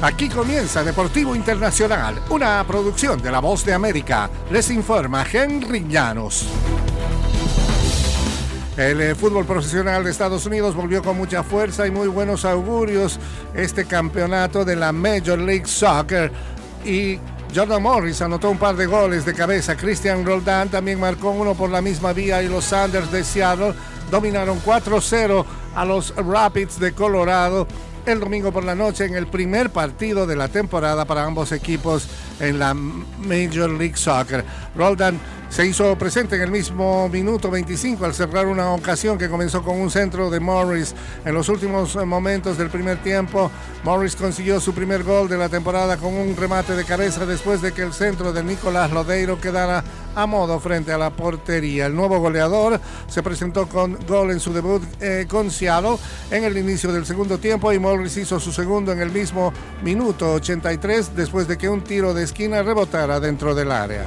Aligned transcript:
Aquí 0.00 0.28
comienza 0.28 0.84
Deportivo 0.84 1.34
Internacional, 1.34 2.22
una 2.30 2.64
producción 2.64 3.20
de 3.20 3.32
La 3.32 3.40
Voz 3.40 3.64
de 3.64 3.74
América. 3.74 4.30
Les 4.48 4.70
informa 4.70 5.26
Henry 5.30 5.84
Llanos. 5.88 6.46
El 8.76 9.00
eh, 9.00 9.14
fútbol 9.16 9.44
profesional 9.44 10.04
de 10.04 10.12
Estados 10.12 10.46
Unidos 10.46 10.76
volvió 10.76 11.02
con 11.02 11.16
mucha 11.16 11.42
fuerza 11.42 11.84
y 11.84 11.90
muy 11.90 12.06
buenos 12.06 12.44
augurios 12.44 13.18
este 13.54 13.86
campeonato 13.86 14.64
de 14.64 14.76
la 14.76 14.92
Major 14.92 15.36
League 15.36 15.66
Soccer 15.66 16.30
y 16.84 17.18
Jordan 17.52 17.82
Morris 17.82 18.22
anotó 18.22 18.50
un 18.50 18.58
par 18.58 18.76
de 18.76 18.86
goles 18.86 19.24
de 19.24 19.34
cabeza. 19.34 19.76
Christian 19.76 20.24
Roldan 20.24 20.68
también 20.68 21.00
marcó 21.00 21.32
uno 21.32 21.54
por 21.54 21.70
la 21.70 21.80
misma 21.80 22.12
vía 22.12 22.40
y 22.40 22.48
los 22.48 22.66
Sanders 22.66 23.10
de 23.10 23.24
Seattle 23.24 23.74
dominaron 24.12 24.60
4-0 24.62 25.44
a 25.74 25.84
los 25.84 26.14
Rapids 26.14 26.78
de 26.78 26.92
Colorado 26.92 27.66
el 28.08 28.20
domingo 28.20 28.52
por 28.52 28.64
la 28.64 28.74
noche 28.74 29.04
en 29.04 29.14
el 29.14 29.26
primer 29.26 29.70
partido 29.70 30.26
de 30.26 30.36
la 30.36 30.48
temporada 30.48 31.04
para 31.04 31.24
ambos 31.24 31.52
equipos 31.52 32.08
en 32.40 32.58
la 32.58 32.72
Major 32.72 33.68
League 33.70 33.96
Soccer. 33.96 34.44
Roldan 34.74 35.20
se 35.48 35.66
hizo 35.66 35.96
presente 35.96 36.36
en 36.36 36.42
el 36.42 36.50
mismo 36.50 37.08
minuto 37.08 37.50
25 37.50 38.04
al 38.04 38.14
cerrar 38.14 38.46
una 38.46 38.70
ocasión 38.72 39.18
que 39.18 39.28
comenzó 39.28 39.62
con 39.62 39.80
un 39.80 39.90
centro 39.90 40.30
de 40.30 40.40
Morris. 40.40 40.94
En 41.24 41.34
los 41.34 41.48
últimos 41.48 41.96
momentos 41.96 42.58
del 42.58 42.68
primer 42.68 42.98
tiempo, 43.02 43.50
Morris 43.82 44.16
consiguió 44.16 44.60
su 44.60 44.74
primer 44.74 45.02
gol 45.02 45.28
de 45.28 45.38
la 45.38 45.48
temporada 45.48 45.96
con 45.96 46.14
un 46.14 46.36
remate 46.36 46.74
de 46.74 46.84
cabeza 46.84 47.26
después 47.26 47.62
de 47.62 47.72
que 47.72 47.82
el 47.82 47.92
centro 47.92 48.32
de 48.32 48.42
Nicolás 48.42 48.90
Lodeiro 48.90 49.40
quedara 49.40 49.82
a 50.18 50.26
modo 50.26 50.58
frente 50.58 50.92
a 50.92 50.98
la 50.98 51.10
portería. 51.10 51.86
El 51.86 51.94
nuevo 51.94 52.18
goleador 52.18 52.80
se 53.06 53.22
presentó 53.22 53.68
con 53.68 53.96
gol 54.06 54.32
en 54.32 54.40
su 54.40 54.52
debut 54.52 54.82
eh, 55.00 55.26
con 55.28 55.48
Seattle 55.48 55.96
en 56.32 56.42
el 56.42 56.58
inicio 56.58 56.92
del 56.92 57.06
segundo 57.06 57.38
tiempo 57.38 57.72
y 57.72 57.78
Morris 57.78 58.16
hizo 58.16 58.40
su 58.40 58.50
segundo 58.50 58.90
en 58.90 59.00
el 59.00 59.12
mismo 59.12 59.52
minuto 59.82 60.32
83 60.32 61.14
después 61.14 61.46
de 61.46 61.56
que 61.56 61.68
un 61.68 61.82
tiro 61.82 62.14
de 62.14 62.24
esquina 62.24 62.62
rebotara 62.62 63.20
dentro 63.20 63.54
del 63.54 63.70
área. 63.70 64.04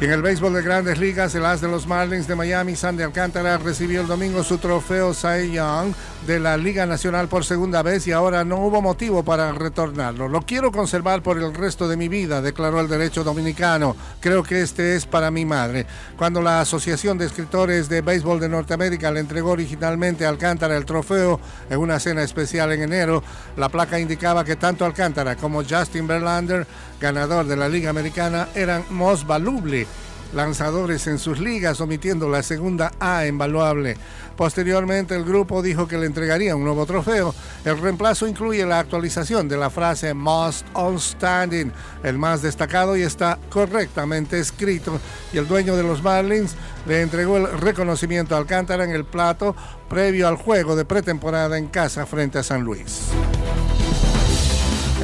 Y 0.00 0.04
en 0.06 0.12
el 0.12 0.22
béisbol 0.22 0.54
de 0.54 0.62
grandes 0.62 0.98
ligas, 0.98 1.34
el 1.34 1.44
as 1.44 1.60
de 1.60 1.68
los 1.68 1.86
Marlins 1.86 2.26
de 2.26 2.34
Miami, 2.34 2.74
Sandy 2.74 3.02
Alcántara, 3.02 3.58
recibió 3.58 4.00
el 4.00 4.06
domingo 4.06 4.42
su 4.42 4.56
trofeo 4.56 5.12
Cy 5.12 5.52
Young 5.52 5.92
de 6.26 6.40
la 6.40 6.56
Liga 6.56 6.86
Nacional 6.86 7.28
por 7.28 7.44
segunda 7.44 7.82
vez 7.82 8.06
y 8.06 8.12
ahora 8.12 8.42
no 8.42 8.56
hubo 8.64 8.80
motivo 8.80 9.22
para 9.22 9.52
retornarlo. 9.52 10.26
Lo 10.26 10.40
quiero 10.40 10.72
conservar 10.72 11.22
por 11.22 11.36
el 11.36 11.52
resto 11.52 11.86
de 11.86 11.98
mi 11.98 12.08
vida, 12.08 12.40
declaró 12.40 12.80
el 12.80 12.88
derecho 12.88 13.24
dominicano. 13.24 13.94
Creo 14.20 14.42
que 14.42 14.62
este 14.62 14.96
es 14.96 15.04
para 15.04 15.30
mi 15.30 15.44
madre. 15.44 15.84
Cuando 16.16 16.40
la 16.40 16.62
Asociación 16.62 17.18
de 17.18 17.26
Escritores 17.26 17.90
de 17.90 18.00
Béisbol 18.00 18.40
de 18.40 18.48
Norteamérica 18.48 19.10
le 19.10 19.20
entregó 19.20 19.50
originalmente 19.50 20.24
a 20.24 20.30
Alcántara 20.30 20.78
el 20.78 20.86
trofeo 20.86 21.38
en 21.68 21.78
una 21.78 22.00
cena 22.00 22.22
especial 22.22 22.72
en 22.72 22.84
enero, 22.84 23.22
la 23.58 23.68
placa 23.68 24.00
indicaba 24.00 24.46
que 24.46 24.56
tanto 24.56 24.86
Alcántara 24.86 25.36
como 25.36 25.62
Justin 25.62 26.06
Verlander, 26.06 26.66
ganador 26.98 27.46
de 27.46 27.56
la 27.56 27.68
Liga 27.68 27.90
Americana, 27.90 28.48
eran 28.54 28.82
most 28.88 29.26
valuable 29.26 29.89
lanzadores 30.32 31.06
en 31.06 31.18
sus 31.18 31.38
ligas, 31.38 31.80
omitiendo 31.80 32.28
la 32.28 32.42
segunda 32.42 32.92
A 33.00 33.26
invaluable. 33.26 33.96
Posteriormente, 34.36 35.14
el 35.14 35.24
grupo 35.24 35.60
dijo 35.62 35.86
que 35.86 35.98
le 35.98 36.06
entregaría 36.06 36.56
un 36.56 36.64
nuevo 36.64 36.86
trofeo. 36.86 37.34
El 37.64 37.78
reemplazo 37.78 38.26
incluye 38.26 38.64
la 38.64 38.78
actualización 38.78 39.48
de 39.48 39.58
la 39.58 39.68
frase 39.68 40.14
Most 40.14 40.66
Outstanding, 40.72 41.72
el 42.02 42.18
más 42.18 42.40
destacado, 42.40 42.96
y 42.96 43.02
está 43.02 43.38
correctamente 43.50 44.38
escrito. 44.38 44.98
Y 45.32 45.38
el 45.38 45.46
dueño 45.46 45.76
de 45.76 45.82
los 45.82 46.02
Marlins 46.02 46.54
le 46.86 47.02
entregó 47.02 47.36
el 47.36 47.58
reconocimiento 47.58 48.34
a 48.34 48.38
Alcántara 48.38 48.84
en 48.84 48.92
el 48.92 49.04
plato 49.04 49.54
previo 49.88 50.26
al 50.26 50.36
juego 50.36 50.76
de 50.76 50.84
pretemporada 50.84 51.58
en 51.58 51.66
casa 51.66 52.06
frente 52.06 52.38
a 52.38 52.42
San 52.42 52.62
Luis. 52.62 53.10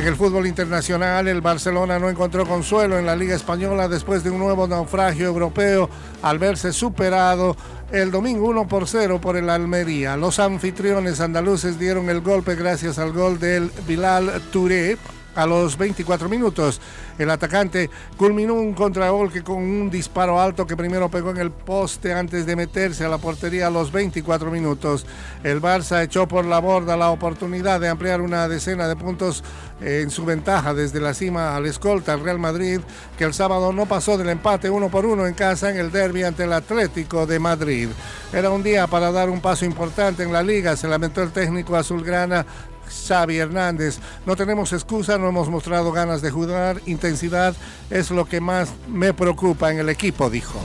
El 0.07 0.15
fútbol 0.15 0.47
internacional, 0.47 1.27
el 1.27 1.41
Barcelona 1.41 1.99
no 1.99 2.09
encontró 2.09 2.47
consuelo 2.47 2.97
en 2.97 3.07
la 3.07 3.17
Liga 3.17 3.35
Española 3.35 3.89
después 3.89 4.23
de 4.23 4.31
un 4.31 4.39
nuevo 4.39 4.69
naufragio 4.69 5.27
europeo 5.27 5.91
al 6.23 6.39
verse 6.39 6.73
superado 6.73 7.57
el 7.91 8.13
domingo 8.13 8.47
1 8.47 8.69
por 8.69 8.87
0 8.87 9.21
por 9.21 9.37
el 9.37 9.51
Almería. 9.51 10.17
Los 10.17 10.39
anfitriones 10.39 11.19
andaluces 11.19 11.81
dieron 11.81 12.09
el 12.09 12.21
golpe 12.21 12.55
gracias 12.55 13.01
al 13.01 13.13
gol 13.13 13.41
del 13.41 13.73
Bilal 13.85 14.43
Touré 14.53 14.97
a 15.37 15.47
los 15.47 15.79
24 15.79 16.29
minutos. 16.29 16.81
El 17.19 17.31
atacante 17.31 17.89
culminó 18.17 18.55
un 18.55 18.75
contragolpe 18.75 19.43
con 19.43 19.57
un 19.59 19.91
disparo 19.91 20.41
alto 20.41 20.67
que 20.67 20.77
primero 20.77 21.09
pegó 21.09 21.31
en 21.31 21.39
el 21.39 21.51
poste 21.51 22.13
antes 22.13 22.45
de 22.45 22.57
meterse 22.57 23.05
a 23.05 23.09
la 23.09 23.19
portería 23.19 23.69
a 23.69 23.71
los 23.71 23.93
24 23.93 24.51
minutos. 24.51 25.07
El 25.45 25.63
Barça 25.63 26.03
echó 26.03 26.27
por 26.27 26.45
la 26.45 26.59
borda 26.59 26.97
la 26.97 27.11
oportunidad 27.11 27.81
de 27.81 27.89
ampliar 27.89 28.21
una 28.21 28.49
decena 28.49 28.89
de 28.89 28.97
puntos 28.97 29.45
en 29.81 30.11
su 30.11 30.25
ventaja 30.25 30.73
desde 30.75 31.01
la 31.01 31.15
cima 31.15 31.55
al 31.55 31.67
escolta 31.67 32.15
al 32.15 32.25
Real 32.25 32.39
Madrid, 32.39 32.81
que 33.19 33.25
el 33.25 33.35
sábado 33.35 33.73
no 33.73 33.87
pasó 33.87 34.17
del 34.17 34.31
empate 34.31 34.71
uno 34.71 34.89
por 34.89 35.05
uno 35.05 35.27
en 35.27 35.35
casa 35.35 35.71
en 35.71 35.77
el 35.77 35.93
derby 35.93 36.23
ante 36.23 36.45
el 36.45 36.53
Atlético 36.53 37.27
de 37.27 37.39
Madrid. 37.39 37.89
Era 38.33 38.51
un 38.51 38.63
día 38.63 38.87
para 38.87 39.13
dar 39.13 39.29
un 39.29 39.41
paso 39.41 39.65
importante 39.65 40.23
en 40.23 40.33
la 40.33 40.43
liga, 40.43 40.77
se 40.77 40.89
lamentó 40.89 41.23
el 41.23 41.31
técnico 41.31 41.77
azulgrana 41.77 42.47
Xavi 42.89 43.39
Hernández. 43.39 43.99
No 44.25 44.37
tenemos 44.37 44.73
excusa, 44.73 45.19
no 45.19 45.29
hemos 45.29 45.49
mostrado 45.49 45.93
ganas 45.93 46.23
de 46.23 46.31
jugar, 46.31 46.81
intensidad 46.87 47.55
es 47.91 48.11
lo 48.11 48.25
que 48.25 48.41
más 48.41 48.73
me 48.89 49.15
preocupa 49.15 49.71
en 49.71 49.79
el 49.79 49.89
equipo, 49.89 50.31
dijo. 50.31 50.61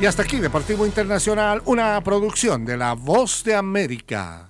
Y 0.00 0.06
hasta 0.06 0.22
aquí 0.22 0.38
Deportivo 0.38 0.86
Internacional, 0.86 1.60
una 1.66 2.00
producción 2.02 2.64
de 2.64 2.78
La 2.78 2.94
Voz 2.94 3.44
de 3.44 3.54
América. 3.54 4.48